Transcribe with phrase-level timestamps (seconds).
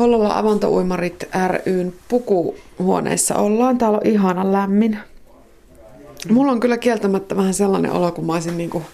[0.00, 1.28] Hollola Avantouimarit
[1.66, 3.78] ryn pukuhuoneessa ollaan.
[3.78, 4.98] Täällä on ihana lämmin.
[6.30, 8.84] Mulla on kyllä kieltämättä vähän sellainen olo, kun mä olisin niin kuin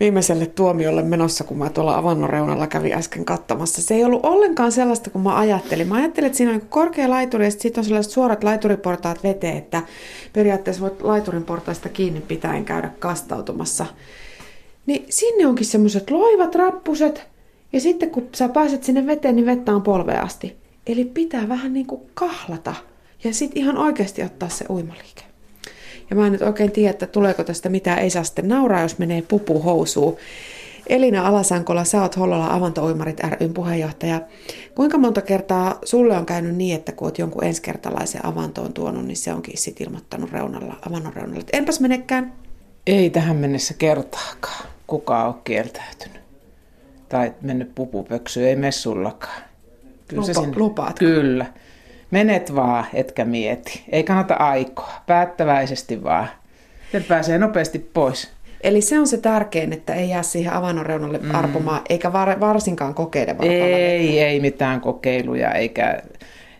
[0.00, 3.82] viimeiselle tuomiolle menossa, kun mä tuolla avannon reunalla kävin äsken kattamassa.
[3.82, 5.88] Se ei ollut ollenkaan sellaista, kun mä ajattelin.
[5.88, 9.82] Mä ajattelin, että siinä on korkea laituri ja sitten on sellaiset suorat laituriportaat veteen, että
[10.32, 13.86] periaatteessa voit laiturin portaista kiinni pitäen käydä kastautumassa.
[14.86, 17.35] Niin sinne onkin semmoiset loivat rappuset,
[17.72, 20.56] ja sitten kun sä pääset sinne veteen, niin vettä on polveasti.
[20.86, 22.74] Eli pitää vähän niin kuin kahlata
[23.24, 25.22] ja sitten ihan oikeasti ottaa se uimaliike.
[26.10, 28.98] Ja mä en nyt oikein tiedä, että tuleeko tästä mitään, ei saa sitten nauraa, jos
[28.98, 30.16] menee pupu housuun.
[30.86, 34.20] Elina Alasankola, sä oot Hollola Avantouimarit ryn puheenjohtaja.
[34.74, 39.16] Kuinka monta kertaa sulle on käynyt niin, että kun oot jonkun ensikertalaisen avantoon tuonut, niin
[39.16, 42.32] se onkin sitten ilmoittanut reunalla, avannon reunalla, että enpäs menekään?
[42.86, 44.68] Ei tähän mennessä kertaakaan.
[44.86, 46.25] Kukaan ole kieltäytynyt
[47.08, 49.42] tai mennyt pupupöksyyn, ei messullakaan.
[50.08, 50.98] Kyllä Lupa, sinne, lupaat.
[50.98, 51.46] Kyllä.
[52.10, 53.84] Menet vaan, etkä mieti.
[53.92, 54.92] Ei kannata aikoa.
[55.06, 56.28] Päättäväisesti vaan.
[56.92, 58.30] Se pääsee nopeasti pois.
[58.60, 61.34] Eli se on se tärkein, että ei jää siihen avannon reunalle mm.
[61.34, 66.02] arpomaan, eikä var, varsinkaan kokeile Ei, ei mitään kokeiluja, eikä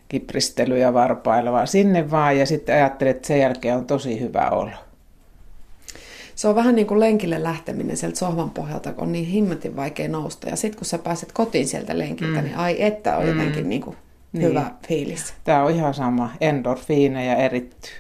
[0.09, 4.71] kipristelyjä varpailla, vaan sinne vaan ja sitten ajattelet, että sen jälkeen on tosi hyvä olo
[6.37, 10.09] se on vähän niin kuin lenkille lähteminen sieltä sohvan pohjalta, kun on niin himmetin vaikea
[10.09, 10.49] nousta.
[10.49, 12.45] Ja sitten kun sä pääset kotiin sieltä lenkiltä, mm.
[12.45, 13.29] niin ai että on mm.
[13.29, 13.97] jotenkin niin kuin
[14.33, 14.49] niin.
[14.49, 15.35] hyvä fiilis.
[15.45, 16.31] Tämä on ihan sama.
[17.25, 17.93] ja erittyy.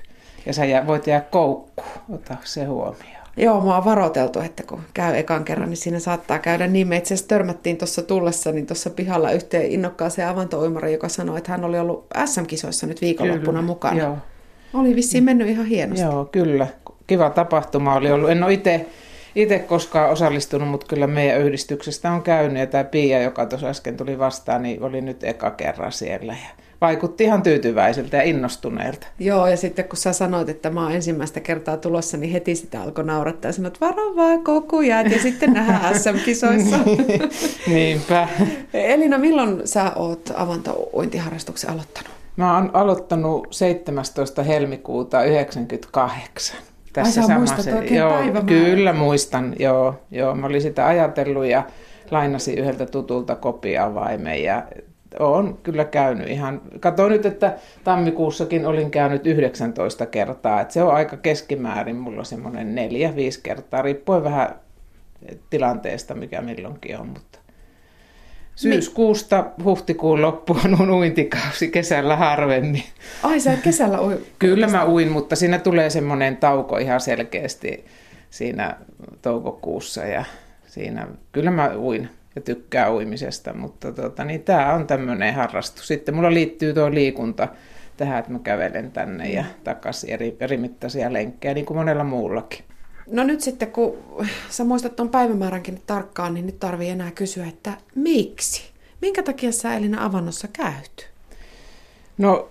[0.47, 1.89] Ja sä voit jää koukkuun.
[2.15, 3.27] Ota se huomioon.
[3.37, 6.89] Joo, mua on varoiteltu, että kun käy ekan kerran, niin siinä saattaa käydä niin.
[6.89, 11.53] Me itse asiassa törmättiin tuossa tullessa, niin tuossa pihalla yhteen innokkaaseen avantouimari, joka sanoi, että
[11.53, 14.01] hän oli ollut SM-kisoissa nyt viikonloppuna kyllä, mukana.
[14.01, 14.17] Joo.
[14.75, 16.05] Oli vissiin mennyt ihan hienosti.
[16.05, 16.67] Joo, kyllä
[17.07, 18.31] kiva tapahtuma oli ollut.
[18.31, 18.87] En ole itse
[19.37, 22.59] itse koskaan osallistunut, mutta kyllä meidän yhdistyksestä on käynyt.
[22.59, 26.33] Ja tämä Pia, joka tuossa äsken tuli vastaan, niin oli nyt eka kerran siellä.
[26.33, 29.07] Ja vaikutti ihan tyytyväiseltä ja innostuneelta.
[29.19, 32.83] Joo, ja sitten kun sä sanoit, että mä oon ensimmäistä kertaa tulossa, niin heti sitä
[32.83, 36.79] alkoi naurattaa ja sanoit, varo vaan kokujat ja sitten nähdään SM-kisoissa.
[37.67, 38.29] Niinpä.
[38.75, 42.11] Elina, milloin sä oot avantouintiharrastuksen aloittanut?
[42.37, 44.43] Mä oon aloittanut 17.
[44.43, 46.57] helmikuuta 1998
[46.97, 47.71] tässä Ai, samassa.
[47.91, 50.35] joo, Kyllä muistan, joo, joo.
[50.35, 51.63] Mä olin sitä ajatellut ja
[52.11, 54.63] lainasin yhdeltä tutulta kopiavaimen ja
[55.19, 60.95] olen kyllä käynyt ihan, katsoin nyt, että tammikuussakin olin käynyt 19 kertaa, että se on
[60.95, 64.55] aika keskimäärin, mulla on semmoinen neljä, viisi kertaa, riippuen vähän
[65.51, 67.39] tilanteesta, mikä milloinkin on, mutta
[68.57, 72.83] Syyskuusta huhtikuun loppuun on uintikausi, kesällä harvemmin.
[73.23, 74.27] Ai sä kesällä ui?
[74.39, 77.85] Kyllä mä uin, mutta siinä tulee semmoinen tauko ihan selkeästi
[78.31, 78.77] siinä
[79.23, 80.25] toukokuussa ja
[80.67, 85.89] siinä, kyllä mä uin ja tykkää uimisesta, mutta tota, niin tämä on tämmöinen harrastus.
[85.89, 87.49] Sitten mulla liittyy tuo liikunta
[87.97, 92.65] tähän, että mä kävelen tänne ja takaisin eri, eri mittaisia lenkkejä, niin kuin monella muullakin.
[93.11, 93.97] No nyt sitten, kun
[94.51, 98.63] sä muistat tuon päivämääränkin tarkkaan, niin nyt tarvii enää kysyä, että miksi?
[99.03, 101.11] Minkä takia sä Elina avannossa käyt?
[102.19, 102.49] No,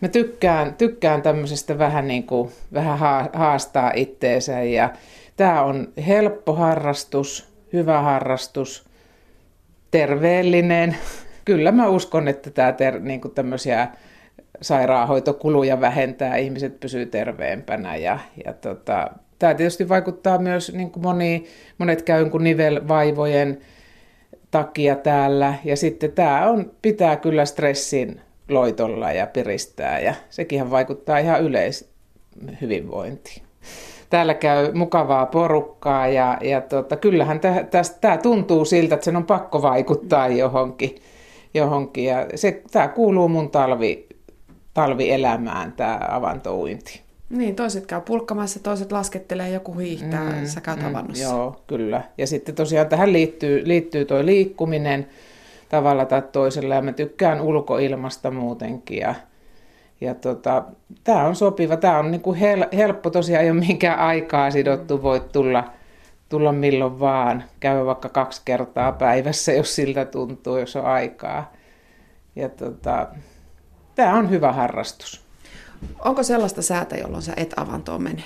[0.00, 2.98] mä tykkään, tykkään tämmöisestä vähän niin kuin, vähän
[3.32, 4.90] haastaa itteensä ja
[5.36, 8.84] tämä on helppo harrastus, hyvä harrastus,
[9.90, 10.96] terveellinen.
[11.44, 13.88] Kyllä mä uskon, että tämä ter, niin kuin tämmöisiä
[14.60, 21.44] sairaanhoitokuluja vähentää, ihmiset pysyy terveempänä ja, ja tota, Tämä tietysti vaikuttaa myös, niin kuin moni,
[21.78, 23.60] monet käy nivelvaivojen
[24.50, 25.54] takia täällä.
[25.64, 33.42] Ja sitten tämä on, pitää kyllä stressin loitolla ja piristää ja sekin vaikuttaa ihan yleishyvinvointiin.
[34.10, 37.40] Täällä käy mukavaa porukkaa ja, ja tota, kyllähän
[38.00, 40.96] tämä tuntuu siltä, että sen on pakko vaikuttaa johonkin.
[41.54, 42.04] johonkin.
[42.04, 44.06] Ja se, tämä kuuluu mun talvi,
[44.74, 47.07] talvielämään, tämä avantouinti.
[47.30, 52.02] Niin, toiset käy pulkkamassa, toiset laskettelee, joku hiihtää, mm, sä käyt mm, Joo, kyllä.
[52.18, 55.08] Ja sitten tosiaan tähän liittyy, liittyy tuo liikkuminen
[55.68, 59.14] tavalla tai toisella, ja mä tykkään ulkoilmasta muutenkin, ja,
[60.00, 60.64] ja tota,
[61.04, 65.32] tämä on sopiva, tämä on niinku hel, helppo tosiaan, ei ole minkään aikaa sidottu, voit
[65.32, 65.64] tulla,
[66.28, 71.52] tulla milloin vaan, käydä vaikka kaksi kertaa päivässä, jos siltä tuntuu, jos on aikaa.
[72.36, 73.08] Ja tota,
[73.94, 75.27] tämä on hyvä harrastus.
[76.04, 78.22] Onko sellaista säätä, jolloin sä et avantoon mene?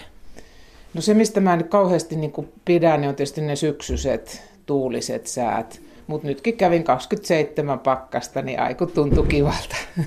[0.94, 2.32] No se, mistä mä nyt kauheasti niin
[2.64, 5.80] pidän, niin on tietysti ne syksyiset tuuliset säät.
[6.06, 9.76] Mutta nytkin kävin 27 pakkasta, niin aiku tuntui kivalta.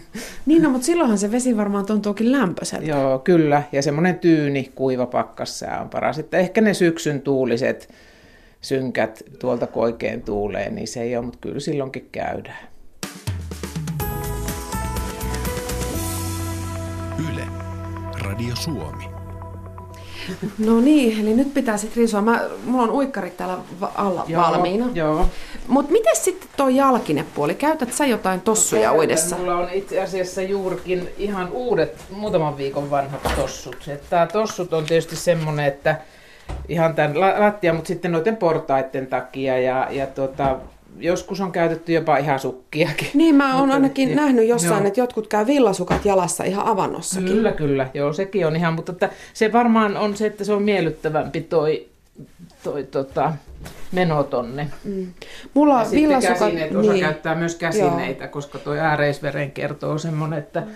[0.46, 2.86] Niin, no, mutta silloinhan se vesi varmaan tuntuukin lämpöiseltä.
[2.86, 3.64] Joo, kyllä.
[3.72, 6.20] Ja semmoinen tyyni, kuiva pakkassää on paras.
[6.20, 7.90] Että ehkä ne syksyn tuuliset
[8.62, 12.68] synkät tuolta kun oikein tuulee, niin se ei ole, mutta kyllä silloinkin käydään.
[18.26, 19.10] Radio Suomi.
[20.58, 22.22] No niin, eli nyt pitää sitten riisua.
[22.22, 24.86] Mä, mulla on uikkarit täällä va- alla Joo, valmiina.
[24.94, 25.26] Joo.
[25.68, 27.56] Mutta miten sitten tuo jalkinepuoli?
[27.56, 29.00] Käytät sä jotain tossuja Käytän.
[29.00, 29.38] uidessa?
[29.38, 33.90] Mulla on itse asiassa juurikin ihan uudet, muutaman viikon vanhat tossut.
[34.10, 35.96] Tämä tossut on tietysti semmonen, että
[36.70, 40.58] ihan tämän la- lattia, mutta sitten noiden portaiden takia ja, ja tota,
[41.00, 43.08] joskus on käytetty jopa ihan sukkiakin.
[43.14, 44.88] Niin, mä oon ainakin niin, nähnyt jossain, joo.
[44.88, 47.28] että jotkut käy villasukat jalassa ihan avannossakin.
[47.30, 47.90] Kyllä, kyllä.
[47.94, 51.88] Joo, sekin on ihan, mutta että se varmaan on se, että se on miellyttävämpi toi,
[52.64, 53.34] toi tota,
[53.92, 54.68] meno tonne.
[54.84, 55.08] Mm.
[55.54, 56.40] Mulla Ja villasukat...
[56.40, 58.32] käsineet, osa käyttää myös käsineitä, Joo.
[58.32, 60.74] koska toi ääreisverenkierto on semmoinen, että voi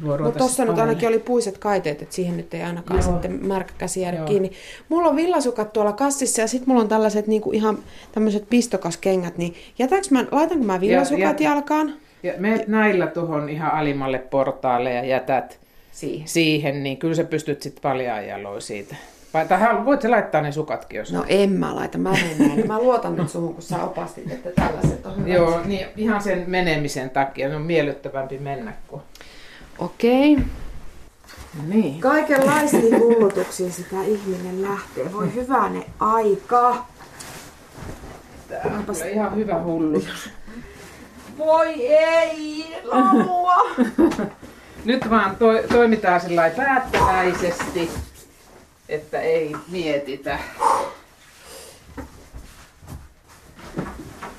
[0.00, 3.12] Mutta tuossa nyt ainakin oli puiset kaiteet, että siihen nyt ei ainakaan Joo.
[3.12, 4.26] sitten märkä käsi jäädä Joo.
[4.26, 4.52] kiinni.
[4.88, 7.78] Mulla on villasukat tuolla kassissa ja sitten mulla on tällaiset niinku ihan
[8.12, 11.42] tämmöiset pistokaskengät, niin jätäks mä, laitanko mä villasukat jätä.
[11.42, 11.94] jalkaan?
[12.22, 15.58] Ja menet näillä tuohon ihan alimmalle portaalle ja jätät
[15.92, 16.28] Siihen.
[16.28, 18.96] siihen, niin kyllä sä pystyt sitten paljaan jaloin siitä.
[19.34, 21.12] Vai, halu- voit sä laittaa ne sukatkin, jos...
[21.12, 22.66] No en mä laita, mä menen näin.
[22.66, 25.28] Mä luotan nyt suhun, kun sä opastit, että tällaiset on hyvät.
[25.28, 27.48] Joo, niin ihan sen menemisen takia.
[27.48, 29.02] Ne on miellyttävämpi mennä kuin...
[29.78, 30.38] Okei.
[31.66, 32.00] Niin.
[32.00, 35.12] Kaikenlaisiin hullutuksiin sitä ihminen lähtee.
[35.12, 36.86] Voi hyvänä aika.
[38.48, 40.04] Tää on kyllä ihan hyvä hullu.
[41.38, 43.54] Voi ei, lamua.
[44.84, 47.90] Nyt vaan to, toimitaan sillä lailla päättäväisesti,
[48.88, 50.38] että ei mietitä.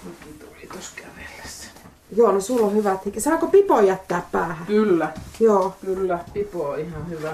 [0.06, 1.68] Nytkin tuli tuossa kävellessä.
[2.16, 3.20] Joo, no sulla on hyvät hiki.
[3.22, 4.66] Saako pipo jättää päähän?
[4.68, 5.76] Kyllä, Joo.
[5.86, 6.20] kyllä.
[6.34, 7.34] Pipo on ihan hyvä.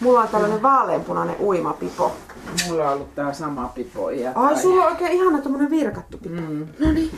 [0.00, 2.12] Mulla on tällainen vaaleanpunainen uimapipo.
[2.66, 4.10] Mulla on ollut tää sama pipo.
[4.10, 6.40] Ja Ai, sulla on oikein ihana tommonen virkattu pipo.
[6.40, 6.66] Mm.
[6.78, 7.10] No niin.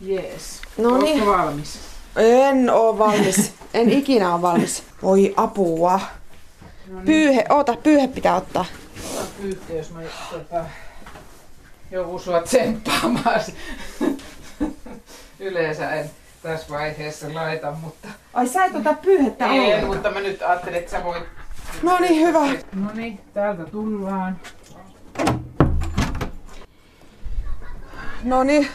[0.00, 0.60] Jees.
[0.78, 1.26] No niin.
[1.26, 1.78] Valmis?
[2.16, 3.52] En oo valmis.
[3.74, 4.82] En ikinä ole valmis.
[5.02, 6.00] Oi apua.
[6.88, 7.04] No niin.
[7.04, 8.64] Pyyhe, oota, pyyhe pitää ottaa.
[9.14, 10.00] Ota pyyhkeä, jos mä
[10.32, 10.64] tota,
[11.90, 13.40] joudun sua tsemppaamaan.
[15.44, 16.10] Yleensä en
[16.42, 18.08] tässä vaiheessa laita, mutta...
[18.34, 19.86] Ai sä et ota pyyhettä Ei, ollenkaan.
[19.94, 21.24] mutta mä nyt ajattelin, että sä voit...
[21.82, 22.40] No niin, hyvä.
[22.74, 24.36] No niin, täältä tullaan.
[28.24, 28.68] No niin.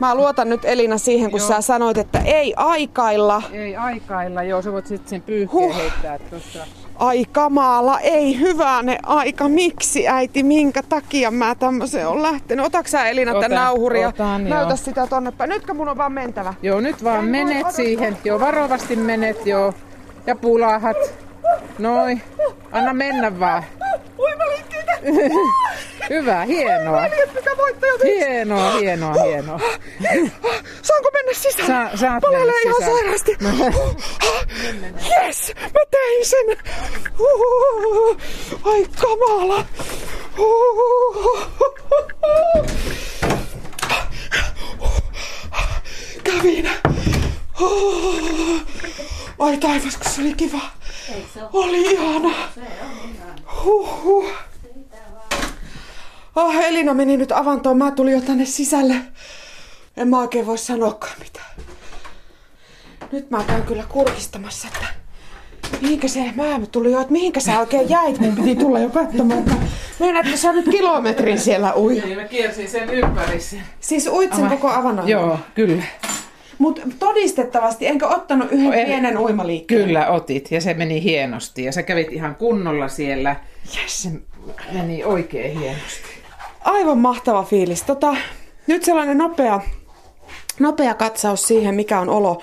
[0.00, 1.48] Mä luotan nyt Elina siihen, kun Joo.
[1.48, 3.42] sä sanoit, että ei aikailla.
[3.52, 5.76] Ei aikailla, joo, sä voit sitten sen pyyhkeen Huh.
[5.76, 6.66] heittää tuossa.
[7.06, 9.48] Ai kamala, ei hyväne aika.
[9.48, 12.66] Miksi äiti, minkä takia mä tämmöiseen on lähtenyt?
[12.66, 14.08] Otaks sä Elina tän nauhuria?
[14.08, 14.76] otan, Näytä joo.
[14.76, 15.50] sitä tonne päin.
[15.50, 16.54] Nytkö mun on vaan mentävä?
[16.62, 17.72] Joo, nyt vaan Ei voi menet odottaa.
[17.72, 18.18] siihen.
[18.24, 19.74] Joo, varovasti menet, joo.
[20.26, 20.96] Ja pulahat.
[21.78, 22.22] Noin.
[22.72, 23.64] Anna mennä vaan.
[26.10, 27.02] Hyvä, hienoa.
[27.64, 29.60] Voittaja Hienoa, hienoa, hienoa.
[30.82, 31.66] Saanko mennä sisään?
[31.90, 32.92] Sa- saat Palelee mennä ihan sisään.
[32.92, 33.36] sairaasti.
[35.24, 36.56] Yes, mä tein sen.
[38.64, 39.64] Ai kamala.
[46.24, 46.70] Kävin.
[49.38, 50.60] Ai taivas, kun se oli kiva.
[51.52, 52.34] Oli ihana.
[53.64, 54.30] Huhhuh.
[56.36, 57.78] Oh, Elina meni nyt avantoon.
[57.78, 58.94] Mä tulin jo tänne sisälle.
[59.96, 61.46] En mä oikein voi sanoakaan mitään.
[63.12, 64.86] Nyt mä käyn kyllä kurkistamassa, että
[65.80, 69.38] mihinkä se, mä tuli jo, että mihinkä sä oikein jäit, mun piti tulla jo katsomaan,
[69.38, 69.54] että
[70.00, 72.00] meinaatko sä nyt kilometrin siellä ui.
[72.00, 73.38] Niin mä kiersin sen ympäri.
[73.80, 75.08] Siis uit sen koko avannon.
[75.08, 75.82] Joo, kyllä.
[76.58, 79.84] Mutta todistettavasti, enkö ottanut yhden En- pienen uimaliikkeen?
[79.84, 83.36] Kyllä otit ja se meni hienosti ja sä kävit ihan kunnolla siellä.
[83.82, 84.02] Yes.
[84.02, 84.08] Se
[84.72, 86.13] meni oikein hienosti.
[86.64, 87.82] Aivan mahtava fiilis.
[87.82, 88.16] Tota,
[88.66, 89.60] nyt sellainen nopea,
[90.60, 92.42] nopea katsaus siihen, mikä on olo.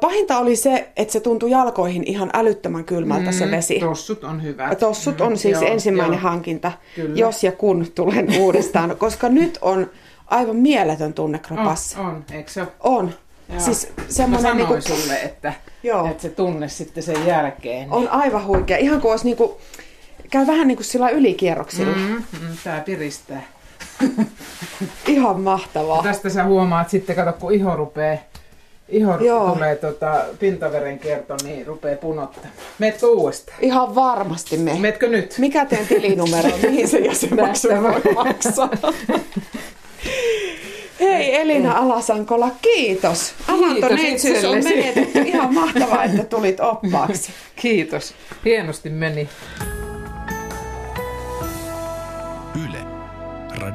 [0.00, 3.80] Pahinta oli se, että se tuntui jalkoihin ihan älyttömän kylmältä se vesi.
[3.80, 4.74] Tossut on hyvä.
[4.74, 6.22] Tossut on siis Mm, Joo, ensimmäinen joo.
[6.30, 7.16] hankinta, Kyllä.
[7.18, 9.90] jos ja kun tulen uudestaan, koska nyt on
[10.26, 12.00] aivan mieletön tunne kropassa.
[12.00, 12.62] On, on, eikö se?
[12.80, 13.10] On.
[13.50, 13.60] Joo.
[13.60, 16.06] Siis semmoinen niinku, sulle, että, Joo.
[16.06, 17.80] että se tunne sitten sen jälkeen.
[17.80, 18.76] niin- on aivan huikea.
[18.76, 19.58] Ihan kuin olisi niinku,
[20.30, 21.96] käy vähän niin kuin sillä ylikierroksilla.
[21.96, 22.22] Mm.
[22.40, 23.42] Mm, tää piristää.
[25.06, 26.02] Ihan mahtavaa.
[26.02, 28.20] Tästä sä huomaat sitten, kato kun iho rupee,
[28.88, 29.50] iho Joo.
[29.50, 32.50] tulee tota, pintaverenkierto, niin rupee punottaa.
[32.78, 33.58] Meetkö uudestaan?
[33.60, 34.74] Ihan varmasti me.
[34.78, 35.34] Meetkö nyt?
[35.38, 38.70] Mikä teidän tilinumero, mihin se jäsenmaksu voi maksaa?
[41.00, 43.34] Hei Elina Alasankola, kiitos.
[43.48, 45.18] Avantoneitsyys on menetetty.
[45.18, 47.32] Ihan mahtavaa, että tulit oppaaksi.
[47.56, 48.14] Kiitos.
[48.44, 49.28] Hienosti meni.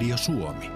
[0.04, 0.73] Radio Suomi.